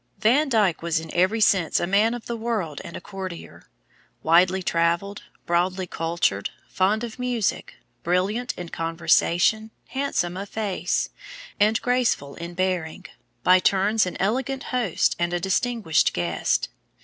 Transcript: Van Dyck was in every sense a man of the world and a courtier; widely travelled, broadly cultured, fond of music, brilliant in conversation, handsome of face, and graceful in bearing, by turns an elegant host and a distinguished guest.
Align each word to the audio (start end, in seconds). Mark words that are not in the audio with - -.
Van 0.17 0.49
Dyck 0.49 0.81
was 0.81 0.99
in 0.99 1.13
every 1.13 1.39
sense 1.39 1.79
a 1.79 1.85
man 1.85 2.15
of 2.15 2.25
the 2.25 2.35
world 2.35 2.81
and 2.83 2.97
a 2.97 2.99
courtier; 2.99 3.67
widely 4.23 4.63
travelled, 4.63 5.21
broadly 5.45 5.85
cultured, 5.85 6.49
fond 6.67 7.03
of 7.03 7.19
music, 7.19 7.75
brilliant 8.01 8.51
in 8.57 8.67
conversation, 8.69 9.69
handsome 9.89 10.35
of 10.37 10.49
face, 10.49 11.11
and 11.59 11.79
graceful 11.83 12.33
in 12.33 12.55
bearing, 12.55 13.05
by 13.43 13.59
turns 13.59 14.07
an 14.07 14.17
elegant 14.19 14.63
host 14.73 15.15
and 15.19 15.33
a 15.33 15.39
distinguished 15.39 16.13
guest. 16.15 16.69